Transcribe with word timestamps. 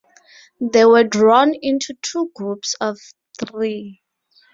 They 0.59 0.83
were 0.83 1.03
drawn 1.03 1.53
into 1.53 1.93
two 2.01 2.31
groups 2.33 2.73
of 2.81 2.97
three. 3.39 4.01